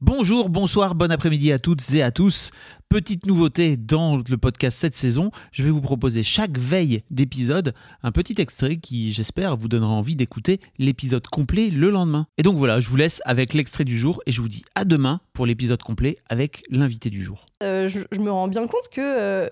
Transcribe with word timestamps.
Bonjour, 0.00 0.48
bonsoir, 0.48 0.94
bon 0.94 1.10
après-midi 1.10 1.50
à 1.50 1.58
toutes 1.58 1.92
et 1.92 2.04
à 2.04 2.12
tous. 2.12 2.52
Petite 2.88 3.26
nouveauté 3.26 3.76
dans 3.76 4.18
le 4.18 4.36
podcast 4.36 4.78
cette 4.78 4.94
saison, 4.94 5.32
je 5.50 5.64
vais 5.64 5.70
vous 5.70 5.80
proposer 5.80 6.22
chaque 6.22 6.56
veille 6.56 7.02
d'épisode 7.10 7.74
un 8.04 8.12
petit 8.12 8.40
extrait 8.40 8.76
qui, 8.76 9.12
j'espère, 9.12 9.56
vous 9.56 9.66
donnera 9.66 9.90
envie 9.90 10.14
d'écouter 10.14 10.60
l'épisode 10.78 11.26
complet 11.26 11.68
le 11.70 11.90
lendemain. 11.90 12.28
Et 12.38 12.44
donc 12.44 12.58
voilà, 12.58 12.80
je 12.80 12.88
vous 12.88 12.94
laisse 12.94 13.20
avec 13.24 13.54
l'extrait 13.54 13.82
du 13.82 13.98
jour 13.98 14.22
et 14.26 14.30
je 14.30 14.40
vous 14.40 14.46
dis 14.48 14.62
à 14.76 14.84
demain 14.84 15.20
pour 15.32 15.46
l'épisode 15.46 15.82
complet 15.82 16.16
avec 16.28 16.62
l'invité 16.70 17.10
du 17.10 17.24
jour. 17.24 17.46
Euh, 17.64 17.88
je, 17.88 18.20
me 18.20 18.30
rends 18.30 18.46
bien 18.46 18.68
compte 18.68 18.88
que, 18.92 19.00
euh, 19.00 19.50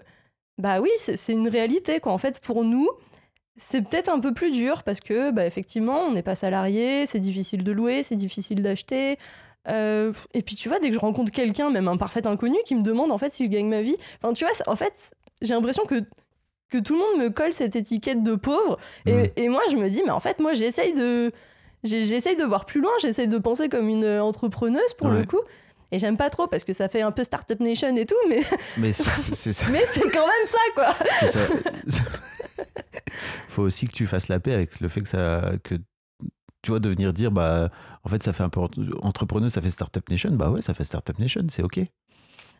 bah 0.58 0.80
oui, 0.80 0.91
c'est 0.97 1.16
c'est 1.16 1.33
une 1.33 1.48
réalité. 1.48 1.98
Quoi. 1.98 2.12
En 2.12 2.19
fait, 2.19 2.38
pour 2.38 2.62
nous, 2.62 2.88
c'est 3.56 3.83
peut-être 3.83 4.08
un 4.08 4.20
peu 4.20 4.33
plus 4.33 4.52
dur 4.52 4.84
parce 4.84 5.00
que, 5.00 5.33
bah, 5.33 5.44
effectivement, 5.44 6.02
on 6.02 6.12
n'est 6.12 6.22
pas 6.22 6.36
salarié, 6.36 7.05
c'est 7.05 7.19
difficile 7.19 7.64
de 7.64 7.72
louer, 7.72 8.05
c'est 8.05 8.14
difficile 8.14 8.62
d'acheter. 8.62 9.19
Euh, 9.69 10.12
et 10.34 10.43
puis, 10.43 10.56
tu 10.56 10.69
vois, 10.69 10.79
dès 10.79 10.88
que 10.88 10.95
je 10.95 11.01
rencontre 11.01 11.33
quelqu'un, 11.33 11.70
même 11.70 11.88
un 11.88 11.97
parfait 11.97 12.27
inconnu, 12.27 12.56
qui 12.64 12.75
me 12.75 12.83
demande 12.83 13.11
en 13.12 13.19
fait 13.19 13.33
si 13.34 13.45
je 13.47 13.50
gagne 13.50 13.69
ma 13.69 13.83
vie, 13.83 13.97
enfin, 14.23 14.33
tu 14.33 14.45
vois, 14.45 14.53
en 14.67 14.77
fait, 14.77 14.92
j'ai 15.42 15.55
l'impression 15.55 15.84
que 15.84 16.03
que 16.69 16.78
tout 16.78 16.95
le 16.95 16.98
monde 16.98 17.23
me 17.23 17.31
colle 17.31 17.55
cette 17.55 17.77
étiquette 17.77 18.25
de 18.25 18.34
pauvre. 18.34 18.77
Et, 19.06 19.33
et 19.36 19.48
moi, 19.48 19.61
je 19.70 19.77
me 19.77 19.89
dis, 19.89 20.03
mais 20.05 20.11
en 20.11 20.19
fait, 20.19 20.41
moi, 20.41 20.53
j'essaye 20.53 20.95
de, 20.95 21.31
j'essaye 21.84 22.34
de 22.36 22.42
voir 22.42 22.67
plus 22.67 22.81
loin, 22.81 22.91
j'essaye 23.00 23.28
de 23.28 23.39
penser 23.39 23.69
comme 23.69 23.89
une 23.89 24.03
euh, 24.03 24.20
entrepreneuse 24.23 24.95
pour 24.98 25.08
le 25.08 25.25
coup. 25.25 25.41
Et 25.92 26.01
j'aime 26.01 26.17
pas 26.17 26.28
trop 26.28 26.48
parce 26.48 26.64
que 26.64 26.73
ça 26.73 26.89
fait 26.89 27.03
un 27.03 27.12
peu 27.12 27.23
Startup 27.23 27.61
Nation 27.61 27.95
et 27.97 28.05
tout, 28.06 28.17
mais, 28.28 28.42
Mais 28.77 28.92
c'est- 28.92 29.08
c'est 29.08 29.34
c'est 29.36 29.53
ça. 29.53 29.67
mais 29.70 29.84
c'est 29.86 30.01
quand 30.11 30.27
même 30.27 30.47
ça, 30.47 30.58
quoi. 30.75 30.95
c'est 31.20 31.30
ça. 31.30 31.41
Faut 33.48 33.62
aussi 33.62 33.86
que 33.86 33.92
tu 33.92 34.06
fasses 34.06 34.28
la 34.28 34.41
paix 34.41 34.53
avec 34.53 34.80
le 34.80 34.89
fait 34.89 35.01
que 35.01 35.08
ça. 35.08 35.53
Que, 35.62 35.77
tu 36.67 36.72
vois, 36.72 36.81
de 36.81 36.89
venir 36.89 37.12
dire, 37.12 37.31
bah, 37.31 37.70
en 38.03 38.09
fait, 38.09 38.20
ça 38.25 38.33
fait 38.33 38.42
un 38.42 38.48
peu 38.48 38.59
entre- 38.59 38.81
entrepreneur, 39.03 39.48
ça 39.48 39.62
fait 39.62 39.70
Startup 39.70 40.03
Nation. 40.11 40.33
Bah 40.33 40.50
ouais, 40.50 40.62
ça 40.62 40.75
fait 40.75 40.83
Startup 40.83 41.17
Nation, 41.17 41.42
c'est 41.48 41.62
OK. 41.62 41.78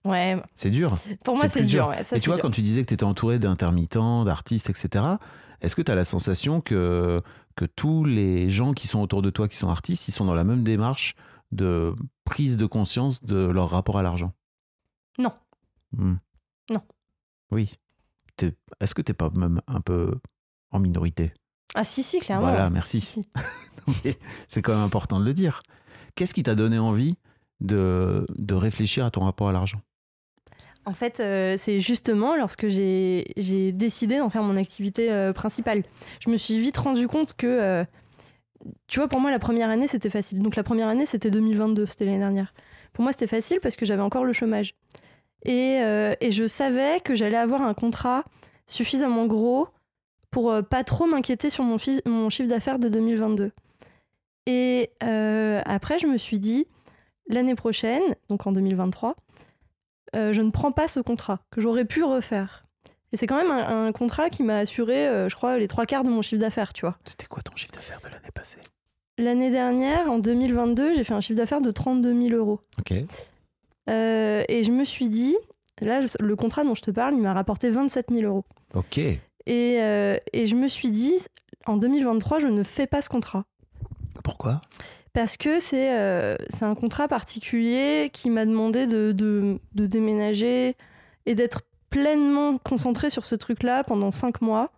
Ouais, 0.05 0.41
C'est 0.55 0.71
dur. 0.71 0.97
pour 1.25 1.35
moi, 1.35 1.48
C'est 1.48 1.65
dur. 1.65 1.87
dur. 1.87 1.89
ouais, 1.89 2.05
ça, 2.05 2.17
Et 2.17 2.21
tu 2.21 2.29
vois, 2.29 2.37
dur. 2.37 2.43
quand 2.45 2.53
tu 2.53 2.63
disais 2.63 2.83
que 2.83 2.87
tu 2.87 2.95
étais 2.95 3.03
entouré 3.03 3.41
d'intermittents, 3.41 4.25
d'artistes, 4.25 4.71
etc., 4.71 5.05
est-ce 5.61 5.75
que 5.75 5.83
tu 5.83 5.91
as 5.91 5.97
la 5.97 6.05
sensation 6.05 6.61
que, 6.61 7.19
que 7.57 7.65
tous 7.65 8.05
les 8.05 8.48
gens 8.48 8.75
qui 8.75 8.87
sont 8.87 9.01
autour 9.01 9.23
de 9.23 9.31
toi, 9.31 9.48
qui 9.48 9.57
sont 9.57 9.69
artistes, 9.71 10.07
ils 10.07 10.13
sont 10.13 10.25
dans 10.25 10.37
la 10.37 10.45
même 10.45 10.63
démarche 10.63 11.17
de 11.51 11.93
prise 12.25 12.57
de 12.57 12.67
conscience 12.67 13.25
de 13.25 13.35
leur 13.48 13.70
rapport 13.70 13.98
à 13.98 14.05
l'argent? 14.05 14.33
Non. 15.19 15.33
Hmm. 15.97 16.15
Non. 16.73 16.83
Oui. 17.51 17.75
Est-ce 18.79 18.95
que 18.95 19.03
tu 19.03 19.11
n'es 19.11 19.15
pas 19.17 19.31
même 19.35 19.61
un 19.67 19.81
peu 19.81 20.13
en 20.70 20.79
minorité? 20.79 21.33
Ah, 21.75 21.83
si, 21.85 22.03
si, 22.05 22.20
clairement. 22.20 22.47
Voilà, 22.47 22.70
merci. 22.70 23.01
Si, 23.01 23.23
si. 23.25 23.29
C'est 24.48 24.62
quand 24.62 24.75
même 24.75 24.84
important 24.84 25.20
de 25.20 25.25
le 25.25 25.34
dire. 25.34 25.62
Qu'est-ce 26.15 26.34
qui 26.34 26.42
t'a 26.42 26.55
donné 26.55 26.79
envie 26.79 27.17
de, 27.61 28.27
de 28.37 28.55
réfléchir 28.55 29.05
à 29.05 29.11
ton 29.11 29.23
rapport 29.23 29.48
à 29.48 29.53
l'argent? 29.53 29.81
En 30.87 30.92
fait, 30.92 31.19
euh, 31.19 31.56
c'est 31.59 31.81
justement 31.81 32.37
lorsque 32.37 32.69
j'ai 32.69 33.25
décidé 33.73 34.19
d'en 34.19 34.30
faire 34.30 34.45
mon 34.45 34.57
activité 34.57 35.11
euh, 35.11 35.33
principale. 35.33 35.83
Je 36.20 36.30
me 36.30 36.36
suis 36.36 36.61
vite 36.61 36.77
rendu 36.77 37.08
compte 37.08 37.35
que, 37.35 37.47
euh, 37.48 37.85
tu 38.86 39.01
vois, 39.01 39.08
pour 39.08 39.19
moi, 39.20 39.33
la 39.33 39.41
première 39.41 39.69
année, 39.69 39.89
c'était 39.89 40.11
facile. 40.11 40.41
Donc 40.41 40.55
la 40.55 40.63
première 40.63 40.86
année, 40.86 41.05
c'était 41.05 41.30
2022, 41.30 41.86
c'était 41.86 42.05
l'année 42.05 42.20
dernière. 42.20 42.55
Pour 42.92 43.03
moi, 43.03 43.11
c'était 43.11 43.27
facile 43.27 43.58
parce 43.61 43.74
que 43.74 43.85
j'avais 43.85 44.03
encore 44.03 44.24
le 44.24 44.33
chômage. 44.33 44.74
Et, 45.45 45.79
et 46.20 46.33
je 46.33 46.47
savais 46.47 46.98
que 47.01 47.14
j'allais 47.14 47.36
avoir 47.36 47.63
un 47.63 47.74
contrat 47.74 48.24
suffisamment 48.67 49.27
gros 49.27 49.68
pour 50.33 50.53
pas 50.68 50.83
trop 50.83 51.07
m'inquiéter 51.07 51.51
sur 51.51 51.63
mon 51.63 51.79
chiffre 51.79 52.48
d'affaires 52.48 52.80
de 52.80 52.89
2022. 52.89 53.53
Et 54.46 54.90
euh, 55.02 55.61
après, 55.64 55.98
je 55.98 56.07
me 56.07 56.17
suis 56.17 56.39
dit, 56.39 56.67
l'année 57.29 57.55
prochaine, 57.55 58.02
donc 58.29 58.46
en 58.46 58.52
2023, 58.52 59.17
euh, 60.14 60.33
je 60.33 60.42
ne 60.42 60.51
prends 60.51 60.73
pas 60.73 60.89
ce 60.89 61.01
contrat 61.01 61.40
que 61.51 61.61
j'aurais 61.61 61.84
pu 61.84 62.05
refaire. 62.05 62.64
Et 63.12 63.17
c'est 63.17 63.27
quand 63.27 63.36
même 63.36 63.51
un, 63.51 63.86
un 63.86 63.92
contrat 63.92 64.30
qui 64.30 64.42
m'a 64.42 64.58
assuré, 64.58 65.06
euh, 65.08 65.29
je 65.29 65.36
crois, 65.36 65.58
les 65.58 65.68
trois 65.68 65.86
quarts 65.86 66.05
de 66.05 66.11
mon 66.11 66.23
chiffre 66.23 66.40
d'affaires, 66.40 66.73
tu 66.73 66.83
vois. 66.83 66.96
C'était 67.05 67.27
quoi 67.27 67.42
ton 67.42 67.55
chiffre 67.56 67.73
d'affaires 67.73 68.01
de 68.01 68.08
l'année 68.08 68.30
passée? 68.33 68.58
L'année 69.18 69.51
dernière, 69.51 70.11
en 70.11 70.18
2022, 70.18 70.95
j'ai 70.95 71.05
fait 71.05 71.14
un 71.14 71.20
chiffre 71.20 71.39
d'affaires 71.39 71.61
de 71.61 71.70
32 71.70 72.29
000 72.29 72.36
euros. 72.36 72.61
Ok. 72.79 72.92
Euh, 73.89 74.45
et 74.48 74.62
je 74.64 74.73
me 74.73 74.85
suis 74.85 75.08
dit, 75.08 75.36
là, 75.80 76.01
le 76.20 76.36
contrat 76.36 76.64
dont 76.64 76.74
je 76.74 76.83
te 76.83 76.90
parle, 76.90 77.14
il 77.14 77.20
m'a 77.20 77.33
rapporté 77.33 77.70
27 77.70 78.06
000 78.12 78.23
euros. 78.23 78.45
Ok. 78.74 78.98
Et, 78.98 79.20
et 80.33 80.46
je 80.46 80.55
me 80.56 80.67
suis 80.67 80.90
dit, 80.90 81.18
en 81.67 81.77
2023, 81.77 82.40
je 82.40 82.48
ne 82.48 82.62
fais 82.62 82.86
pas 82.86 83.01
ce 83.01 83.08
contrat. 83.08 83.45
Pourquoi? 84.23 84.61
Parce 85.13 85.37
que 85.37 85.61
c'est 85.61 85.95
euh, 85.99 86.37
c'est 86.51 86.65
un 86.65 86.75
contrat 86.75 87.09
particulier 87.09 88.11
qui 88.13 88.29
m'a 88.31 88.45
demandé 88.45 88.87
de, 88.87 89.13
de- 89.13 89.59
de 89.75 89.87
déménager 89.87 90.77
et 91.25 91.35
d'être 91.35 91.63
pleinement 91.91 92.59
concentré 92.59 93.09
sur 93.11 93.25
ce 93.27 93.35
truc-là 93.35 93.83
pendant 93.85 94.11
cinq 94.11 94.41
mois. 94.43 94.71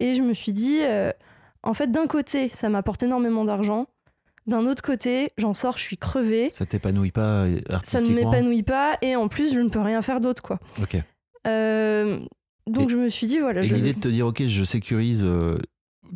Et 0.00 0.14
je 0.14 0.22
me 0.22 0.32
suis 0.32 0.52
dit, 0.52 0.78
euh, 0.82 1.12
en 1.62 1.74
fait, 1.74 1.90
d'un 1.90 2.06
côté, 2.06 2.48
ça 2.50 2.68
m'apporte 2.70 3.02
énormément 3.02 3.44
d'argent. 3.44 3.86
D'un 4.46 4.66
autre 4.66 4.82
côté, 4.82 5.30
j'en 5.36 5.52
sors, 5.52 5.76
je 5.76 5.82
suis 5.82 5.98
crevée. 5.98 6.48
Ça 6.52 6.64
t'épanouit 6.64 7.10
pas 7.10 7.44
euh, 7.44 7.58
Ça 7.58 7.68
ne 7.68 7.74
artistiquement? 7.74 8.30
m'épanouit 8.30 8.62
pas. 8.62 8.96
Et 9.02 9.14
en 9.16 9.28
plus, 9.28 9.52
je 9.54 9.60
ne 9.60 9.68
peux 9.68 9.80
rien 9.80 10.00
faire 10.00 10.20
d'autre, 10.20 10.40
quoi. 10.42 10.58
Ok. 10.82 10.96
Euh, 11.46 12.18
donc, 12.66 12.88
Et- 12.88 12.92
je 12.92 12.96
me 12.96 13.08
suis 13.08 13.26
dit, 13.26 13.38
voilà. 13.38 13.60
L'idée 13.62 13.92
de 13.92 14.00
te 14.00 14.08
dire, 14.08 14.26
ok, 14.26 14.46
je 14.46 14.62
sécurise 14.64 15.22
euh, 15.24 15.58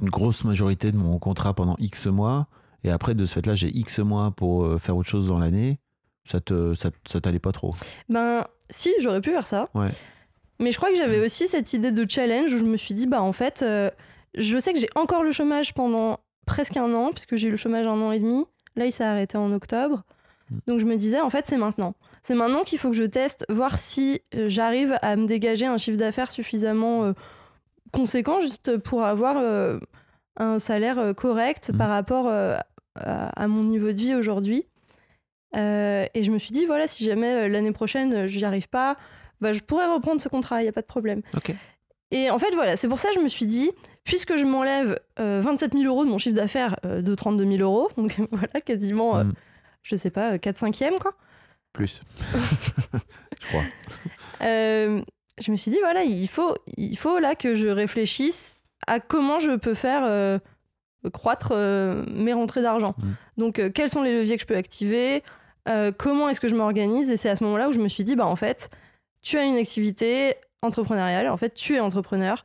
une 0.00 0.10
grosse 0.10 0.44
majorité 0.44 0.92
de 0.92 0.96
mon 0.96 1.18
contrat 1.18 1.54
pendant 1.54 1.76
X 1.78 2.06
mois, 2.06 2.48
et 2.84 2.90
après, 2.90 3.14
de 3.14 3.24
ce 3.24 3.34
fait-là, 3.34 3.54
j'ai 3.54 3.68
X 3.68 3.98
mois 4.00 4.30
pour 4.30 4.64
euh, 4.64 4.78
faire 4.78 4.96
autre 4.96 5.08
chose 5.08 5.28
dans 5.28 5.38
l'année, 5.38 5.78
ça 6.26 6.40
te, 6.40 6.74
ça, 6.74 6.90
ça 7.06 7.20
t'allait 7.20 7.38
pas 7.38 7.52
trop. 7.52 7.74
Ben, 8.08 8.46
si, 8.70 8.92
j'aurais 9.00 9.20
pu 9.20 9.30
faire 9.30 9.46
ça. 9.46 9.68
Ouais. 9.74 9.88
Mais 10.60 10.70
je 10.70 10.76
crois 10.76 10.90
que 10.90 10.96
j'avais 10.96 11.20
aussi 11.20 11.48
cette 11.48 11.72
idée 11.72 11.92
de 11.92 12.06
challenge 12.08 12.52
où 12.52 12.58
je 12.58 12.64
me 12.64 12.76
suis 12.76 12.94
dit, 12.94 13.06
bah 13.06 13.22
en 13.22 13.32
fait, 13.32 13.62
euh, 13.62 13.90
je 14.34 14.58
sais 14.58 14.72
que 14.72 14.78
j'ai 14.78 14.88
encore 14.94 15.22
le 15.22 15.32
chômage 15.32 15.74
pendant 15.74 16.20
presque 16.46 16.76
un 16.76 16.92
an, 16.94 17.10
puisque 17.12 17.36
j'ai 17.36 17.48
eu 17.48 17.52
le 17.52 17.56
chômage 17.56 17.86
un 17.86 18.00
an 18.00 18.12
et 18.12 18.20
demi. 18.20 18.44
Là, 18.76 18.86
il 18.86 18.92
s'est 18.92 19.04
arrêté 19.04 19.36
en 19.36 19.52
octobre. 19.52 20.02
Mm. 20.50 20.58
Donc 20.66 20.78
je 20.80 20.84
me 20.84 20.96
disais, 20.96 21.20
en 21.20 21.30
fait, 21.30 21.46
c'est 21.48 21.56
maintenant. 21.56 21.94
C'est 22.22 22.34
maintenant 22.34 22.62
qu'il 22.62 22.78
faut 22.78 22.90
que 22.90 22.96
je 22.96 23.04
teste, 23.04 23.44
voir 23.48 23.78
si 23.78 24.20
euh, 24.34 24.48
j'arrive 24.48 24.98
à 25.02 25.16
me 25.16 25.26
dégager 25.26 25.66
un 25.66 25.76
chiffre 25.76 25.98
d'affaires 25.98 26.30
suffisamment 26.30 27.04
euh, 27.04 27.12
conséquent, 27.94 28.40
juste 28.40 28.76
pour 28.78 29.04
avoir 29.04 29.36
euh, 29.38 29.78
un 30.36 30.58
salaire 30.58 30.98
euh, 30.98 31.12
correct 31.14 31.70
Mm. 31.72 31.76
par 31.78 31.88
rapport 31.88 32.26
euh, 32.28 32.56
à, 32.96 33.42
à 33.42 33.46
mon 33.48 33.64
niveau 33.64 33.92
de 33.92 33.98
vie 33.98 34.14
aujourd'hui. 34.14 34.66
Euh, 35.56 36.06
et 36.14 36.22
je 36.22 36.30
me 36.32 36.38
suis 36.38 36.50
dit, 36.52 36.66
voilà, 36.66 36.86
si 36.86 37.04
jamais 37.04 37.48
l'année 37.48 37.72
prochaine, 37.72 38.26
je 38.26 38.38
n'y 38.38 38.44
arrive 38.44 38.68
pas, 38.68 38.96
bah, 39.40 39.52
je 39.52 39.60
pourrais 39.60 39.86
reprendre 39.86 40.20
ce 40.20 40.28
contrat, 40.28 40.60
il 40.60 40.64
n'y 40.64 40.68
a 40.68 40.72
pas 40.72 40.80
de 40.82 40.86
problème. 40.86 41.22
Ok. 41.36 41.54
Et 42.10 42.30
en 42.30 42.38
fait, 42.38 42.52
voilà, 42.54 42.76
c'est 42.76 42.88
pour 42.88 42.98
ça 42.98 43.08
que 43.08 43.14
je 43.14 43.20
me 43.20 43.28
suis 43.28 43.46
dit, 43.46 43.70
puisque 44.04 44.36
je 44.36 44.44
m'enlève 44.44 44.98
euh, 45.20 45.40
27 45.42 45.72
000 45.74 45.84
euros 45.84 46.04
de 46.04 46.10
mon 46.10 46.18
chiffre 46.18 46.36
d'affaires 46.36 46.76
de 46.84 47.14
32 47.14 47.44
000 47.44 47.62
euros, 47.62 47.88
donc 47.96 48.16
voilà, 48.32 48.60
quasiment, 48.64 49.16
euh, 49.18 49.24
Mm. 49.24 49.32
je 49.82 49.96
sais 49.96 50.10
pas, 50.10 50.38
4 50.38 50.56
5 50.58 50.82
e 50.82 50.98
quoi. 51.00 51.14
Plus. 51.72 52.00
je 53.40 53.46
crois. 53.48 53.64
Euh, 54.42 55.00
je 55.40 55.50
me 55.50 55.56
suis 55.56 55.70
dit, 55.70 55.78
voilà, 55.80 56.04
il 56.04 56.28
faut, 56.28 56.54
il 56.76 56.96
faut 56.96 57.18
là 57.18 57.34
que 57.34 57.54
je 57.54 57.66
réfléchisse 57.66 58.56
à 58.86 59.00
comment 59.00 59.38
je 59.38 59.52
peux 59.52 59.74
faire 59.74 60.02
euh, 60.04 60.38
croître 61.12 61.52
euh, 61.52 62.04
mes 62.08 62.32
rentrées 62.32 62.62
d'argent. 62.62 62.94
Mm. 62.98 63.12
Donc, 63.38 63.58
euh, 63.58 63.70
quels 63.70 63.90
sont 63.90 64.02
les 64.02 64.16
leviers 64.16 64.36
que 64.36 64.42
je 64.42 64.46
peux 64.46 64.56
activer 64.56 65.22
Comment 65.96 66.28
est-ce 66.28 66.42
que 66.42 66.48
je 66.48 66.56
m'organise? 66.56 67.10
Et 67.10 67.16
c'est 67.16 67.30
à 67.30 67.36
ce 67.36 67.44
moment-là 67.44 67.70
où 67.70 67.72
je 67.72 67.78
me 67.78 67.88
suis 67.88 68.04
dit, 68.04 68.16
bah 68.16 68.26
en 68.26 68.36
fait, 68.36 68.68
tu 69.22 69.38
as 69.38 69.44
une 69.44 69.56
activité 69.56 70.34
entrepreneuriale, 70.60 71.30
en 71.30 71.38
fait, 71.38 71.54
tu 71.54 71.76
es 71.76 71.80
entrepreneur. 71.80 72.44